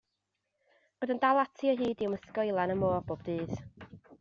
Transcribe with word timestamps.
Roedd 1.01 1.13
yn 1.15 1.21
dal 1.25 1.41
ati 1.41 1.69
o 1.73 1.75
hyd 1.83 2.03
i 2.05 2.09
ymlusgo 2.09 2.47
i 2.49 2.57
lan 2.57 2.77
y 2.77 2.81
môr 2.85 3.07
bob 3.13 3.25
dydd. 3.31 3.57